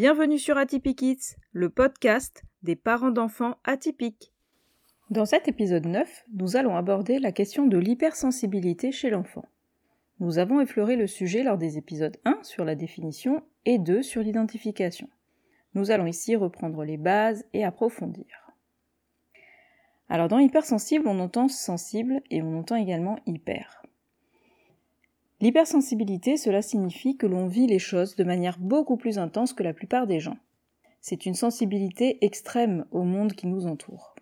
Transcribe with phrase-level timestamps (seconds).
[0.00, 4.32] Bienvenue sur Atypique Kids, le podcast des parents d'enfants atypiques.
[5.10, 9.44] Dans cet épisode 9, nous allons aborder la question de l'hypersensibilité chez l'enfant.
[10.20, 14.22] Nous avons effleuré le sujet lors des épisodes 1 sur la définition et 2 sur
[14.22, 15.08] l'identification.
[15.74, 18.52] Nous allons ici reprendre les bases et approfondir.
[20.08, 23.77] Alors dans hypersensible, on entend sensible et on entend également hyper.
[25.40, 29.72] L'hypersensibilité, cela signifie que l'on vit les choses de manière beaucoup plus intense que la
[29.72, 30.36] plupart des gens.
[31.00, 34.16] C'est une sensibilité extrême au monde qui nous entoure.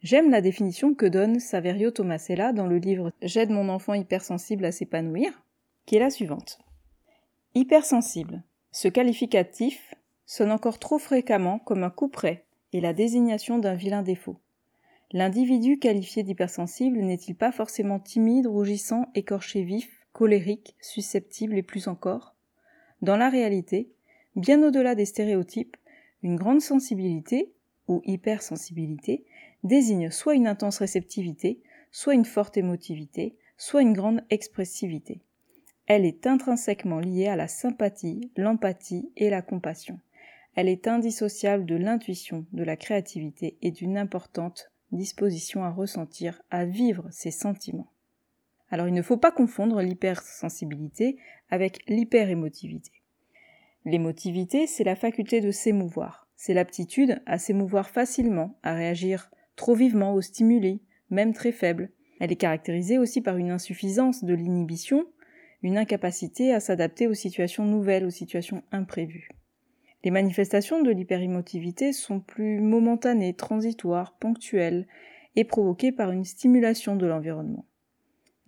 [0.00, 4.72] J'aime la définition que donne Saverio Tomasella dans le livre J'aide mon enfant hypersensible à
[4.72, 5.42] s'épanouir,
[5.84, 6.58] qui est la suivante.
[7.54, 8.42] Hypersensible.
[8.70, 14.02] Ce qualificatif sonne encore trop fréquemment comme un coup près et la désignation d'un vilain
[14.02, 14.36] défaut.
[15.12, 22.34] L'individu qualifié d'hypersensible n'est-il pas forcément timide, rougissant, écorché vif, colérique, susceptible et plus encore.
[23.02, 23.92] Dans la réalité,
[24.34, 25.76] bien au-delà des stéréotypes,
[26.24, 27.52] une grande sensibilité,
[27.86, 29.24] ou hypersensibilité,
[29.62, 31.62] désigne soit une intense réceptivité,
[31.92, 35.20] soit une forte émotivité, soit une grande expressivité.
[35.86, 40.00] Elle est intrinsèquement liée à la sympathie, l'empathie et la compassion.
[40.56, 46.64] Elle est indissociable de l'intuition, de la créativité et d'une importante disposition à ressentir, à
[46.64, 47.92] vivre ses sentiments.
[48.70, 51.16] Alors il ne faut pas confondre l'hypersensibilité
[51.50, 52.92] avec l'hyperémotivité.
[53.84, 60.14] L'émotivité, c'est la faculté de s'émouvoir, c'est l'aptitude à s'émouvoir facilement, à réagir trop vivement
[60.14, 60.80] aux stimuli,
[61.10, 61.90] même très faibles.
[62.20, 65.06] Elle est caractérisée aussi par une insuffisance de l'inhibition,
[65.62, 69.28] une incapacité à s'adapter aux situations nouvelles, aux situations imprévues.
[70.04, 74.86] Les manifestations de l'hyperémotivité sont plus momentanées, transitoires, ponctuelles
[75.34, 77.64] et provoquées par une stimulation de l'environnement.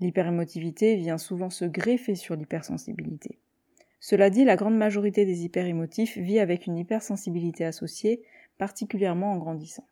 [0.01, 3.39] L'hyperémotivité vient souvent se greffer sur l'hypersensibilité.
[4.01, 8.23] Cela dit, la grande majorité des hyperémotifs vit avec une hypersensibilité associée,
[8.57, 9.86] particulièrement en grandissant.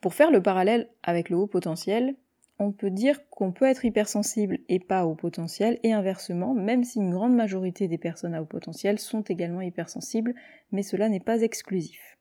[0.00, 2.16] Pour faire le parallèle avec le haut potentiel,
[2.58, 6.98] on peut dire qu'on peut être hypersensible et pas haut potentiel, et inversement, même si
[6.98, 10.34] une grande majorité des personnes à haut potentiel sont également hypersensibles,
[10.72, 12.18] mais cela n'est pas exclusif.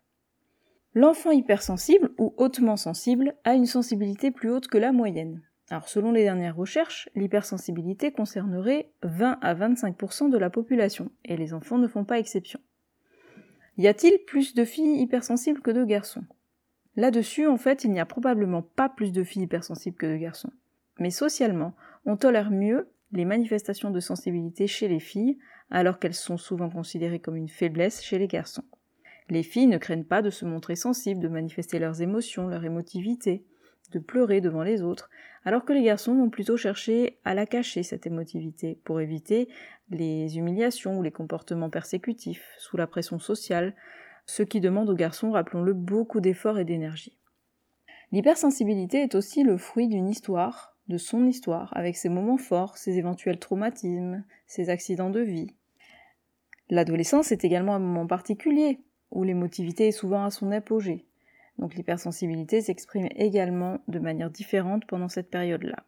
[0.96, 5.42] L'enfant hypersensible ou hautement sensible a une sensibilité plus haute que la moyenne.
[5.74, 11.56] Alors selon les dernières recherches, l'hypersensibilité concernerait 20 à 25% de la population, et les
[11.56, 12.60] enfants ne font pas exception.
[13.80, 16.26] Y a-t-il plus de filles hypersensibles que de garçons?
[16.96, 20.52] Là-dessus, en fait, il n'y a probablement pas plus de filles hypersensibles que de garçons.
[21.00, 21.74] Mais socialement,
[22.06, 25.40] on tolère mieux les manifestations de sensibilité chez les filles,
[25.72, 28.64] alors qu'elles sont souvent considérées comme une faiblesse chez les garçons.
[29.32, 33.44] Les filles ne craignent pas de se montrer sensibles, de manifester leurs émotions, leur émotivité
[33.94, 35.10] de pleurer devant les autres,
[35.46, 39.50] alors que les garçons vont plutôt chercher à la cacher, cette émotivité, pour éviter
[39.90, 43.76] les humiliations ou les comportements persécutifs, sous la pression sociale,
[44.26, 47.18] ce qui demande aux garçons, rappelons-le, beaucoup d'efforts et d'énergie.
[48.12, 52.98] L'hypersensibilité est aussi le fruit d'une histoire, de son histoire, avec ses moments forts, ses
[52.98, 55.56] éventuels traumatismes, ses accidents de vie.
[56.70, 58.80] L'adolescence est également un moment particulier,
[59.12, 61.06] où l'émotivité est souvent à son apogée.
[61.58, 65.86] Donc l'hypersensibilité s'exprime également de manière différente pendant cette période-là.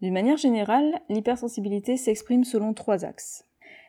[0.00, 3.46] D'une manière générale, l'hypersensibilité s'exprime selon trois axes.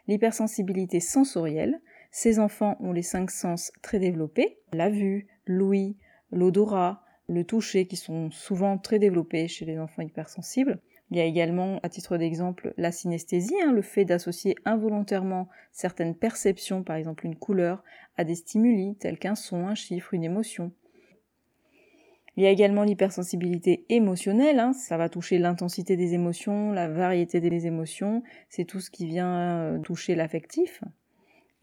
[0.07, 1.81] L'hypersensibilité sensorielle,
[2.11, 5.97] ces enfants ont les cinq sens très développés, la vue, l'ouïe,
[6.31, 10.81] l'odorat, le toucher qui sont souvent très développés chez les enfants hypersensibles.
[11.13, 16.15] Il y a également, à titre d'exemple, la synesthésie, hein, le fait d'associer involontairement certaines
[16.15, 17.83] perceptions, par exemple une couleur,
[18.17, 20.71] à des stimuli tels qu'un son, un chiffre, une émotion.
[22.35, 27.39] Il y a également l'hypersensibilité émotionnelle, hein, ça va toucher l'intensité des émotions, la variété
[27.39, 30.83] des émotions, c'est tout ce qui vient euh, toucher l'affectif.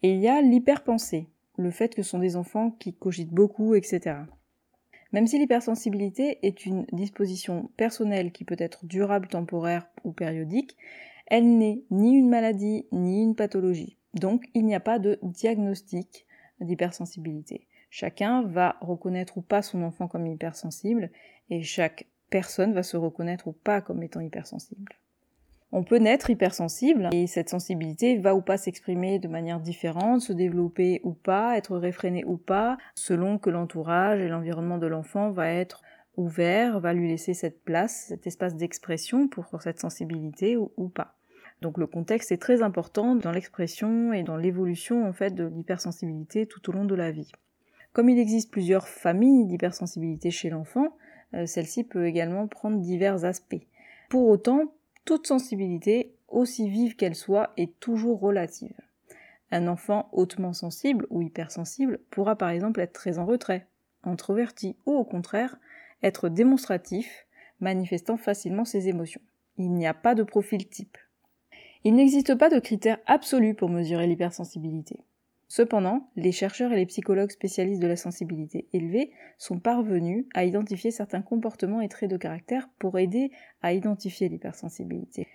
[0.01, 3.75] Et il y a l'hyperpensée, le fait que ce sont des enfants qui cogitent beaucoup,
[3.75, 4.15] etc.
[5.11, 10.77] Même si l'hypersensibilité est une disposition personnelle qui peut être durable, temporaire ou périodique,
[11.27, 13.97] elle n'est ni une maladie ni une pathologie.
[14.13, 16.25] Donc il n'y a pas de diagnostic
[16.59, 17.67] d'hypersensibilité.
[17.89, 21.11] Chacun va reconnaître ou pas son enfant comme hypersensible
[21.49, 24.93] et chaque personne va se reconnaître ou pas comme étant hypersensible.
[25.73, 30.33] On peut naître hypersensible et cette sensibilité va ou pas s'exprimer de manière différente, se
[30.33, 35.49] développer ou pas, être réfrénée ou pas, selon que l'entourage et l'environnement de l'enfant va
[35.49, 35.81] être
[36.17, 41.15] ouvert, va lui laisser cette place, cet espace d'expression pour cette sensibilité ou, ou, pas.
[41.61, 46.47] Donc le contexte est très important dans l'expression et dans l'évolution en fait de l'hypersensibilité
[46.47, 47.31] tout au long de la vie.
[47.93, 50.97] Comme il existe plusieurs familles d'hypersensibilité chez l'enfant,
[51.33, 53.67] euh, celle-ci peut également prendre divers aspects.
[54.09, 54.73] Pour autant,
[55.05, 58.75] toute sensibilité, aussi vive qu'elle soit, est toujours relative.
[59.51, 63.67] Un enfant hautement sensible ou hypersensible pourra par exemple être très en retrait,
[64.03, 65.57] introverti ou au contraire
[66.03, 67.27] être démonstratif,
[67.59, 69.21] manifestant facilement ses émotions.
[69.57, 70.97] Il n'y a pas de profil type.
[71.83, 74.99] Il n'existe pas de critères absolus pour mesurer l'hypersensibilité.
[75.51, 80.91] Cependant, les chercheurs et les psychologues spécialistes de la sensibilité élevée sont parvenus à identifier
[80.91, 83.31] certains comportements et traits de caractère pour aider
[83.61, 85.27] à identifier l'hypersensibilité.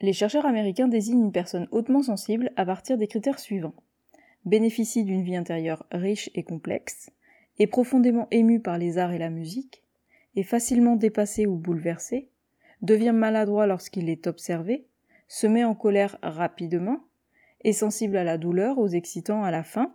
[0.00, 3.76] Les chercheurs américains désignent une personne hautement sensible à partir des critères suivants.
[4.44, 7.12] Bénéficie d'une vie intérieure riche et complexe,
[7.60, 9.84] est profondément ému par les arts et la musique,
[10.34, 12.30] est facilement dépassé ou bouleversé,
[12.82, 14.88] devient maladroit lorsqu'il est observé,
[15.28, 17.04] se met en colère rapidement,
[17.62, 19.94] est sensible à la douleur, aux excitants à la faim,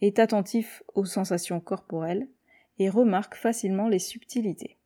[0.00, 2.28] est attentif aux sensations corporelles
[2.78, 4.78] et remarque facilement les subtilités.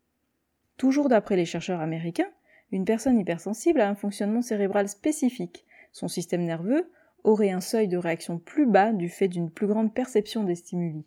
[0.76, 2.31] Toujours d'après les chercheurs américains,
[2.72, 5.64] une personne hypersensible a un fonctionnement cérébral spécifique.
[5.93, 6.90] Son système nerveux
[7.22, 11.05] aurait un seuil de réaction plus bas du fait d'une plus grande perception des stimuli.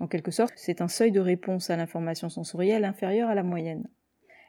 [0.00, 3.88] En quelque sorte, c'est un seuil de réponse à l'information sensorielle inférieur à la moyenne.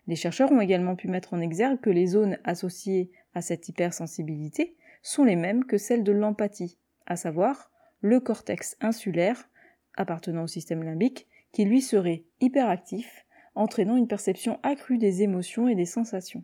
[0.08, 4.76] Les chercheurs ont également pu mettre en exergue que les zones associées à cette hypersensibilité
[5.04, 7.70] sont les mêmes que celles de l'empathie, à savoir
[8.02, 9.50] le cortex insulaire,
[9.96, 15.76] appartenant au système limbique, qui lui serait hyperactif, entraînant une perception accrue des émotions et
[15.76, 16.44] des sensations.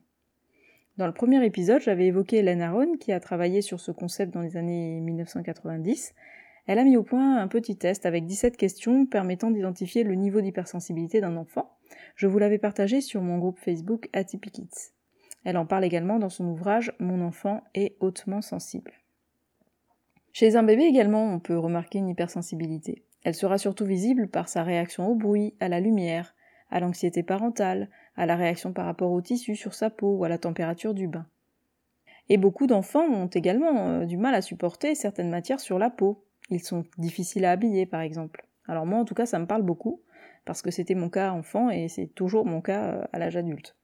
[0.98, 4.42] Dans le premier épisode, j'avais évoqué Hélène Aron, qui a travaillé sur ce concept dans
[4.42, 6.14] les années 1990.
[6.68, 10.42] Elle a mis au point un petit test avec 17 questions permettant d'identifier le niveau
[10.42, 11.78] d'hypersensibilité d'un enfant.
[12.16, 14.92] Je vous l'avais partagé sur mon groupe Facebook Atypikids.
[15.44, 18.94] Elle en parle également dans son ouvrage Mon enfant est hautement sensible.
[20.34, 23.04] Chez un bébé également, on peut remarquer une hypersensibilité.
[23.24, 26.36] Elle sera surtout visible par sa réaction au bruit, à la lumière,
[26.70, 30.30] à l'anxiété parentale, à la réaction par rapport au tissu sur sa peau ou à
[30.30, 31.26] la température du bain.
[32.30, 36.24] Et beaucoup d'enfants ont également euh, du mal à supporter certaines matières sur la peau.
[36.50, 38.46] Ils sont difficiles à habiller par exemple.
[38.68, 40.02] Alors moi en tout cas ça me parle beaucoup,
[40.46, 43.76] parce que c'était mon cas enfant et c'est toujours mon cas euh, à l'âge adulte.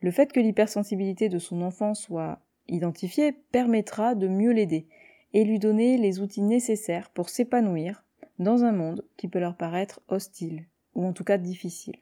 [0.00, 4.86] Le fait que l'hypersensibilité de son enfant soit identifiée permettra de mieux l'aider
[5.32, 8.04] et lui donner les outils nécessaires pour s'épanouir
[8.38, 11.96] dans un monde qui peut leur paraître hostile ou en tout cas difficile.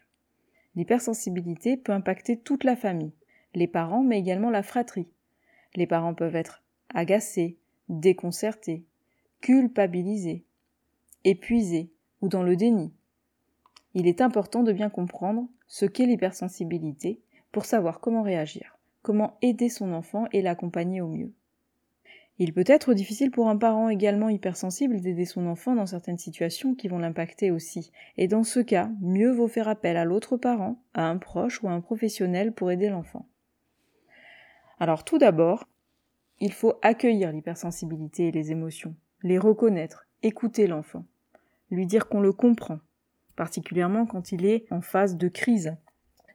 [0.75, 3.15] L'hypersensibilité peut impacter toute la famille,
[3.55, 5.09] les parents mais également la fratrie.
[5.75, 6.63] Les parents peuvent être
[6.95, 7.59] agacés,
[7.89, 8.85] déconcertés,
[9.41, 10.45] culpabilisés,
[11.25, 11.91] épuisés
[12.21, 12.93] ou dans le déni.
[13.95, 17.21] Il est important de bien comprendre ce qu'est l'hypersensibilité
[17.53, 21.33] pour savoir comment réagir, comment aider son enfant et l'accompagner au mieux.
[22.39, 26.75] Il peut être difficile pour un parent également hypersensible d'aider son enfant dans certaines situations
[26.75, 30.83] qui vont l'impacter aussi, et dans ce cas, mieux vaut faire appel à l'autre parent,
[30.93, 33.27] à un proche ou à un professionnel pour aider l'enfant.
[34.79, 35.67] Alors tout d'abord,
[36.39, 41.07] il faut accueillir l'hypersensibilité et les émotions, les reconnaître, écouter l'enfant,
[41.71, 42.81] lui dire qu'on le comprend,
[43.35, 45.75] particulièrement quand il est en phase de crise,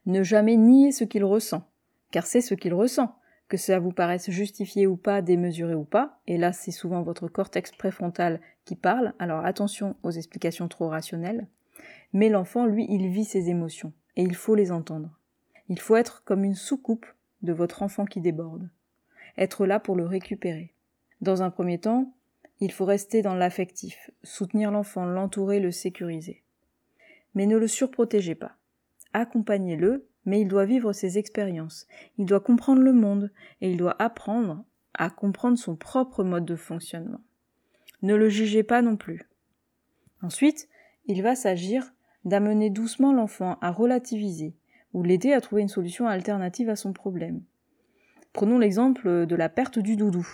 [0.06, 1.68] ne jamais nier ce qu'il ressent,
[2.12, 3.16] car c'est ce qu'il ressent,
[3.48, 7.28] que cela vous paraisse justifié ou pas, démesuré ou pas, et là c'est souvent votre
[7.28, 11.48] cortex préfrontal qui parle, alors attention aux explications trop rationnelles,
[12.14, 15.10] mais l'enfant, lui, il vit ses émotions, et il faut les entendre.
[15.70, 17.06] Il faut être comme une soucoupe
[17.42, 18.70] de votre enfant qui déborde,
[19.38, 20.74] être là pour le récupérer.
[21.22, 22.14] Dans un premier temps,
[22.60, 26.44] il faut rester dans l'affectif, soutenir l'enfant, l'entourer, le sécuriser.
[27.34, 28.58] Mais ne le surprotégez pas
[29.14, 31.88] accompagnez-le, mais il doit vivre ses expériences,
[32.18, 34.64] il doit comprendre le monde, et il doit apprendre
[34.94, 37.22] à comprendre son propre mode de fonctionnement.
[38.02, 39.30] Ne le jugez pas non plus.
[40.22, 40.70] Ensuite,
[41.06, 41.94] il va s'agir
[42.26, 44.56] d'amener doucement l'enfant à relativiser,
[44.94, 47.42] ou l'aider à trouver une solution alternative à son problème.
[48.34, 50.28] Prenons l'exemple de la perte du doudou.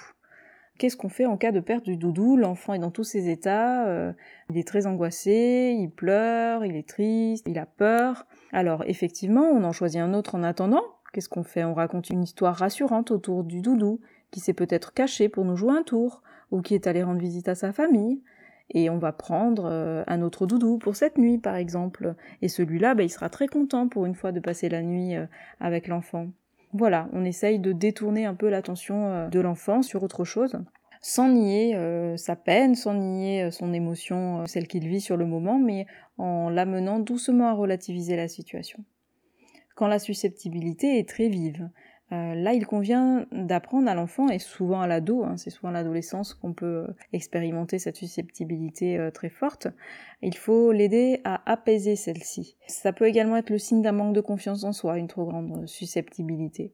[0.77, 2.37] Qu'est-ce qu'on fait en cas de perte du doudou?
[2.37, 4.13] L'enfant est dans tous ses états, euh,
[4.49, 8.27] il est très angoissé, il pleure, il est triste, il a peur.
[8.51, 10.83] Alors effectivement, on en choisit un autre en attendant.
[11.13, 11.63] Qu'est-ce qu'on fait?
[11.63, 15.73] On raconte une histoire rassurante autour du doudou, qui s'est peut-être caché pour nous jouer
[15.73, 18.21] un tour, ou qui est allé rendre visite à sa famille.
[18.69, 22.15] Et on va prendre euh, un autre doudou pour cette nuit, par exemple.
[22.41, 25.25] Et celui-là, bah, il sera très content pour une fois de passer la nuit euh,
[25.59, 26.27] avec l'enfant.
[26.73, 30.59] Voilà, on essaye de détourner un peu l'attention euh, de l'enfant sur autre chose,
[31.01, 35.25] sans nier euh, sa peine, sans nier euh, son émotion, celle qu'il vit sur le
[35.25, 35.85] moment, mais
[36.17, 38.83] en l'amenant doucement à relativiser la situation.
[39.75, 41.69] Quand la susceptibilité est très vive,
[42.13, 45.73] euh, là, il convient d'apprendre à l'enfant, et souvent à l'ado, hein, c'est souvent à
[45.73, 49.67] l'adolescence qu'on peut euh, expérimenter cette susceptibilité euh, très forte,
[50.21, 52.55] il faut l'aider à apaiser celle-ci.
[52.67, 55.67] Ça peut également être le signe d'un manque de confiance en soi, une trop grande
[55.67, 56.71] susceptibilité.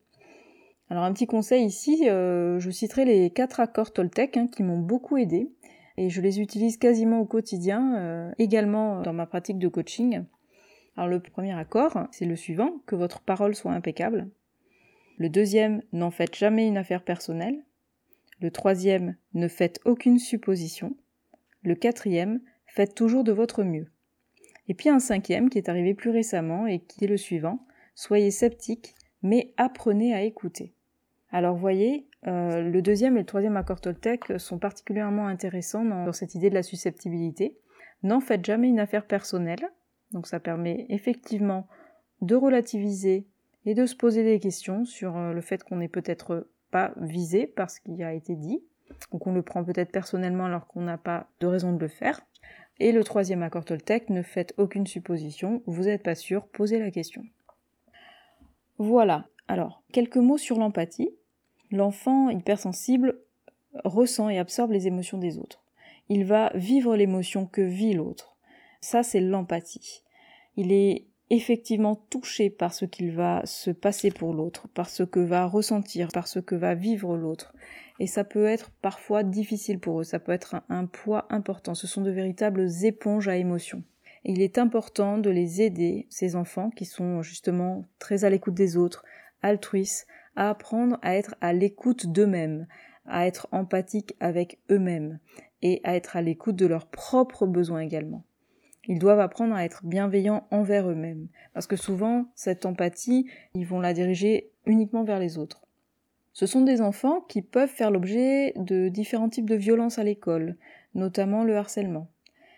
[0.90, 5.18] Alors un petit conseil ici, je citerai les quatre accords Toltec hein, qui m'ont beaucoup
[5.18, 5.50] aidé
[5.98, 10.24] et je les utilise quasiment au quotidien, également dans ma pratique de coaching.
[10.96, 14.30] Alors le premier accord, c'est le suivant, que votre parole soit impeccable.
[15.18, 17.64] Le deuxième, n'en faites jamais une affaire personnelle.
[18.40, 20.96] Le troisième, ne faites aucune supposition.
[21.64, 23.88] Le quatrième, faites toujours de votre mieux.
[24.68, 27.66] Et puis un cinquième qui est arrivé plus récemment et qui est le suivant,
[27.96, 30.74] soyez sceptique, mais apprenez à écouter.
[31.32, 36.14] Alors voyez, euh, le deuxième et le troisième accord Toltec sont particulièrement intéressants dans, dans
[36.14, 37.58] cette idée de la susceptibilité.
[38.02, 39.70] N'en faites jamais une affaire personnelle,
[40.12, 41.68] donc ça permet effectivement
[42.22, 43.28] de relativiser
[43.66, 47.48] et de se poser des questions sur euh, le fait qu'on n'est peut-être pas visé
[47.48, 48.64] par ce qui a été dit,
[49.12, 52.22] ou qu'on le prend peut-être personnellement alors qu'on n'a pas de raison de le faire.
[52.80, 56.92] Et le troisième accord Toltec, ne faites aucune supposition, vous n'êtes pas sûr, posez la
[56.92, 57.24] question.
[58.80, 61.10] Voilà, alors, quelques mots sur l'empathie.
[61.72, 63.20] L'enfant hypersensible
[63.84, 65.64] ressent et absorbe les émotions des autres.
[66.10, 68.38] Il va vivre l'émotion que vit l'autre.
[68.82, 70.04] Ça, c'est l'empathie.
[70.56, 75.20] Il est effectivement touché par ce qu'il va se passer pour l'autre, par ce que
[75.20, 77.54] va ressentir, par ce que va vivre l'autre.
[78.00, 81.76] Et ça peut être parfois difficile pour eux, ça peut être un, poids important.
[81.76, 83.84] Ce sont de véritables éponges à émotions.
[84.26, 88.78] Il est important de les aider, ces enfants qui sont justement très à l'écoute des
[88.78, 89.04] autres,
[89.42, 92.68] altruistes, à apprendre à être à l'écoute d'eux-mêmes,
[93.06, 95.20] à être empathiques avec eux-mêmes
[95.62, 98.24] et à être à l'écoute de leurs propres besoins également.
[98.86, 103.80] Ils doivent apprendre à être bienveillants envers eux-mêmes, parce que souvent, cette empathie, ils vont
[103.80, 105.62] la diriger uniquement vers les autres.
[106.34, 110.58] Ce sont des enfants qui peuvent faire l'objet de différents types de violences à l'école,
[110.96, 112.10] notamment le harcèlement.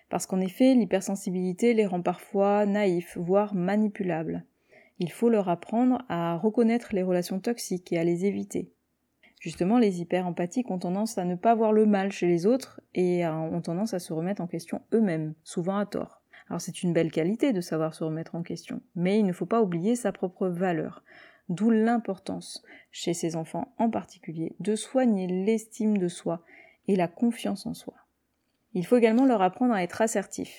[0.09, 4.45] Parce qu'en effet, l'hypersensibilité les rend parfois naïfs, voire manipulables.
[4.99, 8.71] Il faut leur apprendre à reconnaître les relations toxiques et à les éviter.
[9.41, 13.27] Justement, les hyper-empathiques ont tendance à ne pas voir le mal chez les autres et
[13.27, 16.14] ont tendance à se remettre en question eux-mêmes, souvent à tort.
[16.49, 19.45] Alors c'est une belle qualité de savoir se remettre en question, mais il ne faut
[19.45, 21.03] pas oublier sa propre valeur.
[21.49, 26.43] D'où l'importance, chez ces enfants en particulier, de soigner l'estime de soi
[26.87, 27.93] et la confiance en soi.
[28.73, 30.55] Il faut également leur apprendre à être assertif,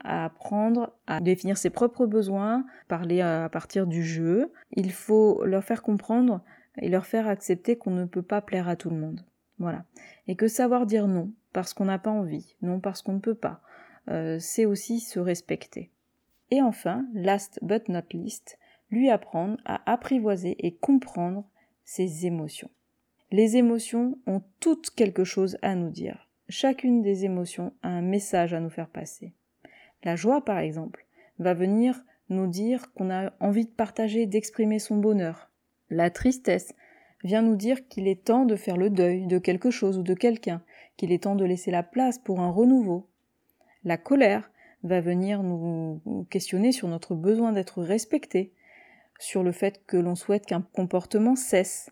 [0.00, 4.52] à apprendre à définir ses propres besoins, parler à partir du jeu.
[4.72, 6.40] Il faut leur faire comprendre
[6.80, 9.24] et leur faire accepter qu'on ne peut pas plaire à tout le monde.
[9.58, 9.84] Voilà.
[10.28, 13.34] Et que savoir dire non parce qu'on n'a pas envie, non parce qu'on ne peut
[13.34, 13.60] pas,
[14.08, 15.90] euh, c'est aussi se respecter.
[16.50, 18.58] Et enfin, last but not least,
[18.90, 21.44] lui apprendre à apprivoiser et comprendre
[21.84, 22.70] ses émotions.
[23.30, 26.28] Les émotions ont toutes quelque chose à nous dire.
[26.48, 29.34] Chacune des émotions a un message à nous faire passer.
[30.04, 31.04] La joie, par exemple,
[31.38, 35.48] va venir nous dire qu'on a envie de partager, d'exprimer son bonheur,
[35.90, 36.74] la tristesse
[37.24, 40.14] vient nous dire qu'il est temps de faire le deuil de quelque chose ou de
[40.14, 40.62] quelqu'un,
[40.96, 43.08] qu'il est temps de laisser la place pour un renouveau.
[43.84, 44.50] La colère
[44.82, 48.52] va venir nous questionner sur notre besoin d'être respecté,
[49.18, 51.90] sur le fait que l'on souhaite qu'un comportement cesse.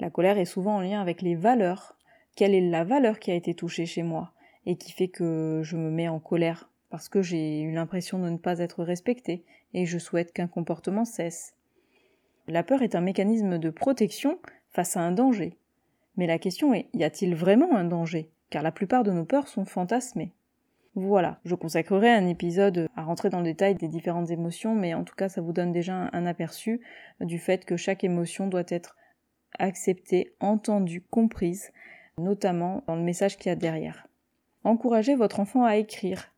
[0.00, 1.96] La colère est souvent en lien avec les valeurs.
[2.36, 4.32] Quelle est la valeur qui a été touchée chez moi
[4.66, 8.28] et qui fait que je me mets en colère parce que j'ai eu l'impression de
[8.28, 11.54] ne pas être respecté et je souhaite qu'un comportement cesse?
[12.46, 14.38] La peur est un mécanisme de protection
[14.70, 15.56] face à un danger.
[16.16, 18.30] Mais la question est, y a-t-il vraiment un danger?
[18.50, 20.32] Car la plupart de nos peurs sont fantasmées.
[20.96, 25.02] Voilà, je consacrerai un épisode à rentrer dans le détail des différentes émotions, mais en
[25.02, 26.80] tout cas ça vous donne déjà un aperçu
[27.20, 28.96] du fait que chaque émotion doit être
[29.58, 31.72] acceptée, entendue, comprise,
[32.16, 34.06] notamment dans le message qu'il y a derrière.
[34.62, 36.32] Encouragez votre enfant à écrire,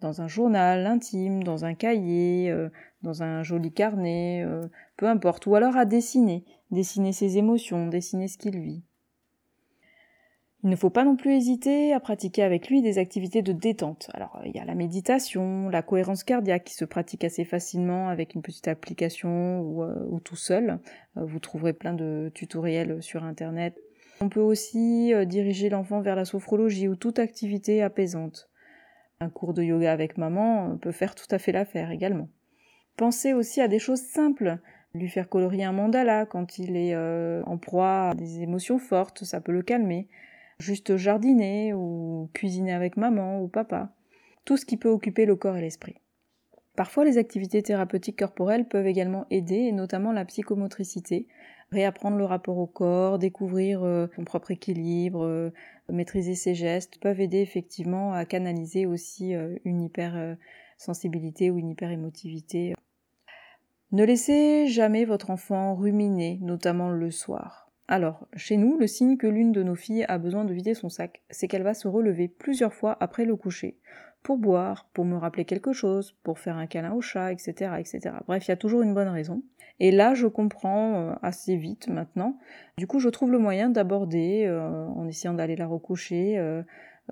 [0.00, 2.68] dans un journal intime, dans un cahier, euh,
[3.02, 8.28] dans un joli carnet, euh, peu importe, ou alors à dessiner, dessiner ses émotions, dessiner
[8.28, 8.84] ce qu'il vit.
[10.64, 14.08] Il ne faut pas non plus hésiter à pratiquer avec lui des activités de détente.
[14.14, 18.34] Alors il y a la méditation, la cohérence cardiaque qui se pratique assez facilement avec
[18.34, 20.78] une petite application ou, euh, tout seul.
[21.16, 23.76] vous trouverez plein de tutoriels sur internet.
[24.20, 28.48] On peut aussi diriger l'enfant vers la sophrologie ou toute activité apaisante.
[29.18, 32.28] Un cours de yoga avec maman peut faire tout à fait l'affaire également.
[32.96, 34.58] Pensez aussi à des choses simples.
[34.94, 39.24] Lui faire colorier un mandala quand il est euh, en proie à des émotions fortes,
[39.24, 40.08] ça peut le calmer.
[40.62, 43.92] Juste jardiner ou cuisiner avec maman ou papa.
[44.44, 45.96] Tout ce qui peut occuper le corps et l'esprit.
[46.76, 51.26] Parfois, les activités thérapeutiques corporelles peuvent également aider, et notamment la psychomotricité,
[51.72, 55.50] réapprendre le rapport au corps, découvrir euh, son propre équilibre, euh,
[55.90, 62.74] maîtriser ses gestes, peuvent aider effectivement à canaliser aussi euh, une hypersensibilité ou une hyperémotivité.
[63.90, 67.61] Ne laissez jamais votre enfant ruminer, notamment le soir.
[67.92, 70.88] Alors, chez nous, le signe que l'une de nos filles a besoin de vider son
[70.88, 73.76] sac, c'est qu'elle va se relever plusieurs fois après le coucher,
[74.22, 78.14] pour boire, pour me rappeler quelque chose, pour faire un câlin au chat, etc., etc.
[78.26, 79.42] Bref, il y a toujours une bonne raison.
[79.78, 82.38] Et là, je comprends euh, assez vite maintenant.
[82.78, 86.62] Du coup, je trouve le moyen d'aborder, euh, en essayant d'aller la recoucher, euh,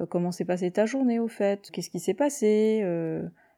[0.08, 2.82] comment s'est passée ta journée au fait, qu'est-ce qui s'est passé,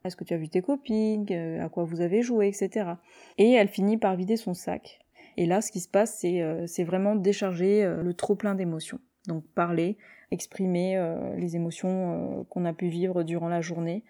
[0.04, 1.24] est-ce que tu as vu tes copines,
[1.60, 2.94] à quoi vous avez joué, etc.
[3.38, 5.01] Et elle finit par vider son sac.
[5.36, 9.00] Et là, ce qui se passe, c'est euh, vraiment décharger euh, le trop plein d'émotions.
[9.28, 9.98] Donc parler,
[10.30, 14.04] exprimer euh, les émotions qu'on a pu vivre durant la journée.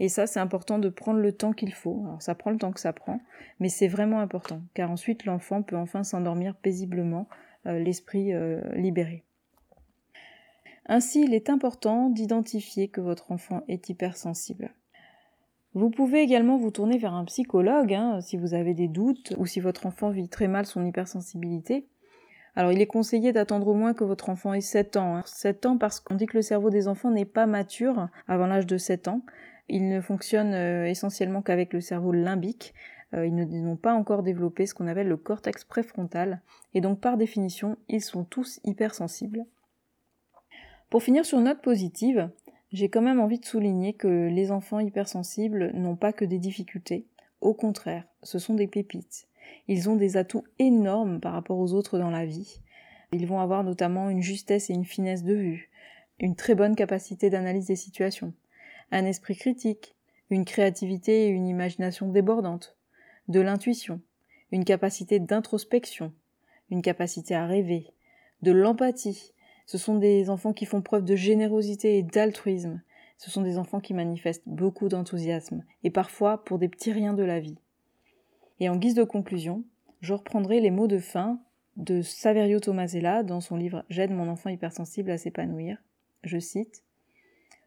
[0.00, 2.02] Et ça, c'est important de prendre le temps qu'il faut.
[2.06, 3.20] Alors ça prend le temps que ça prend,
[3.60, 7.28] mais c'est vraiment important, car ensuite l'enfant peut enfin s'endormir paisiblement,
[7.64, 8.32] l'esprit
[8.74, 9.22] libéré.
[10.86, 14.74] Ainsi, il est important d'identifier que votre enfant est hypersensible.
[15.74, 19.46] Vous pouvez également vous tourner vers un psychologue hein, si vous avez des doutes ou
[19.46, 21.88] si votre enfant vit très mal son hypersensibilité.
[22.54, 25.20] Alors il est conseillé d'attendre au moins que votre enfant ait 7 ans.
[25.24, 25.70] 7 hein.
[25.70, 28.78] ans parce qu'on dit que le cerveau des enfants n'est pas mature avant l'âge de
[28.78, 29.22] 7 ans.
[29.68, 32.72] Il ne fonctionne euh, essentiellement qu'avec le cerveau limbique.
[33.12, 36.40] Euh, ils n'ont pas encore développé ce qu'on appelle le cortex préfrontal.
[36.74, 39.44] Et donc par définition, ils sont tous hypersensibles.
[40.88, 42.30] Pour finir sur une note positive,
[42.74, 47.06] j'ai quand même envie de souligner que les enfants hypersensibles n'ont pas que des difficultés.
[47.40, 49.28] Au contraire, ce sont des pépites.
[49.68, 52.58] Ils ont des atouts énormes par rapport aux autres dans la vie.
[53.12, 55.70] Ils vont avoir notamment une justesse et une finesse de vue,
[56.18, 58.34] une très bonne capacité d'analyse des situations,
[58.90, 59.94] un esprit critique,
[60.28, 62.76] une créativité et une imagination débordante,
[63.28, 64.00] de l'intuition,
[64.50, 66.12] une capacité d'introspection,
[66.70, 67.92] une capacité à rêver,
[68.42, 69.32] de l'empathie,
[69.66, 72.82] ce sont des enfants qui font preuve de générosité et d'altruisme.
[73.16, 77.22] Ce sont des enfants qui manifestent beaucoup d'enthousiasme, et parfois pour des petits riens de
[77.22, 77.58] la vie.
[78.60, 79.64] Et en guise de conclusion,
[80.00, 81.40] je reprendrai les mots de fin
[81.76, 85.82] de Saverio Tomasella dans son livre J'aide mon enfant hypersensible à s'épanouir.
[86.22, 86.84] Je cite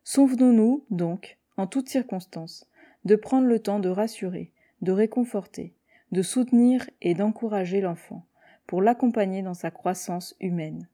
[0.04, 2.70] Souvenons-nous, donc, en toutes circonstances,
[3.04, 5.74] de prendre le temps de rassurer, de réconforter,
[6.12, 8.26] de soutenir et d'encourager l'enfant,
[8.68, 10.88] pour l'accompagner dans sa croissance humaine.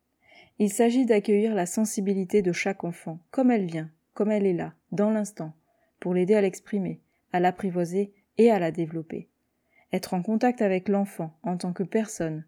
[0.60, 4.74] Il s'agit d'accueillir la sensibilité de chaque enfant, comme elle vient, comme elle est là,
[4.92, 5.54] dans l'instant,
[6.00, 7.00] pour l'aider à l'exprimer,
[7.32, 9.30] à l'apprivoiser et à la développer.
[9.92, 12.46] Être en contact avec l'enfant en tant que personne,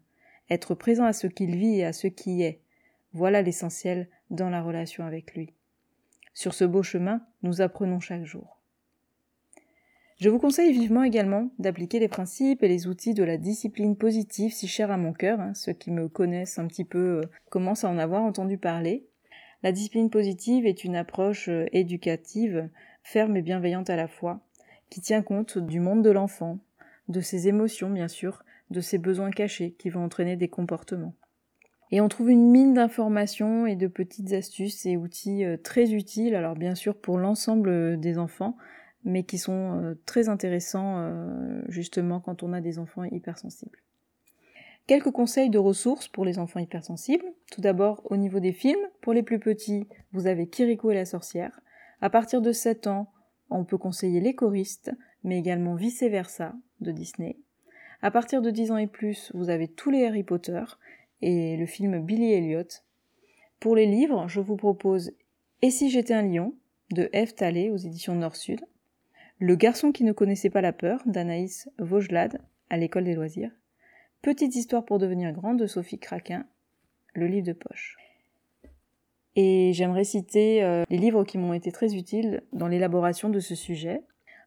[0.50, 2.60] être présent à ce qu'il vit et à ce qui est,
[3.12, 5.52] voilà l'essentiel dans la relation avec lui.
[6.34, 8.55] Sur ce beau chemin, nous apprenons chaque jour.
[10.18, 14.50] Je vous conseille vivement également d'appliquer les principes et les outils de la discipline positive
[14.50, 15.40] si chère à mon cœur.
[15.40, 15.52] Hein.
[15.52, 19.04] ceux qui me connaissent un petit peu euh, commencent à en avoir entendu parler.
[19.62, 22.70] La discipline positive est une approche euh, éducative,
[23.02, 24.40] ferme et bienveillante à la fois,
[24.88, 26.60] qui tient compte du monde de l'enfant,
[27.08, 31.14] de ses émotions bien sûr, de ses besoins cachés qui vont entraîner des comportements.
[31.90, 36.34] Et on trouve une mine d'informations et de petites astuces et outils euh, très utiles,
[36.34, 38.56] alors bien sûr pour l'ensemble des enfants,
[39.06, 43.78] mais qui sont euh, très intéressants euh, justement quand on a des enfants hypersensibles.
[44.86, 47.24] Quelques conseils de ressources pour les enfants hypersensibles.
[47.50, 51.04] Tout d'abord, au niveau des films, pour les plus petits, vous avez Kiriko et la
[51.04, 51.60] sorcière.
[52.00, 53.10] À partir de 7 ans,
[53.48, 54.92] on peut conseiller Les choristes,
[55.24, 57.38] mais également Vice Versa de Disney.
[58.02, 60.62] À partir de 10 ans et plus, vous avez tous les Harry Potter
[61.22, 62.68] et le film Billy Elliot.
[63.60, 65.12] Pour les livres, je vous propose
[65.62, 66.54] Et si j'étais un lion
[66.90, 68.60] de Eve Talley aux éditions Nord-Sud.
[69.38, 73.50] Le garçon qui ne connaissait pas la peur d'Anaïs Vaugelade à l'école des loisirs.
[74.22, 76.46] Petite histoire pour devenir grande de Sophie Craquin,
[77.12, 77.98] le livre de poche.
[79.34, 83.54] Et j'aimerais citer euh, les livres qui m'ont été très utiles dans l'élaboration de ce
[83.54, 84.00] sujet.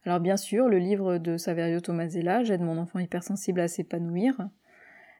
[0.05, 4.49] Alors bien sûr, le livre de Saverio Tomasella, J'aide mon enfant hypersensible à s'épanouir,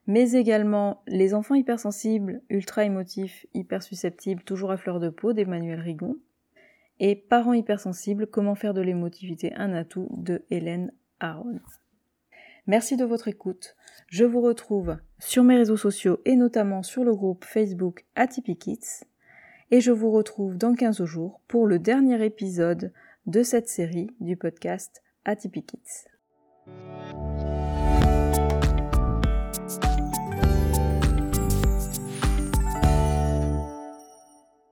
[0.08, 5.80] mais également Les enfants hypersensibles, ultra émotifs, hyper susceptibles, toujours à fleur de peau d'Emmanuel
[5.80, 6.18] Rigon,
[7.00, 11.60] et Parents hypersensibles, comment faire de l'émotivité un atout de Hélène Aron.
[12.68, 13.76] Merci de votre écoute.
[14.08, 19.06] Je vous retrouve sur mes réseaux sociaux et notamment sur le groupe Facebook Atypikids.
[19.72, 22.92] Et je vous retrouve dans 15 jours pour le dernier épisode
[23.26, 26.08] de cette série du podcast Atypikids.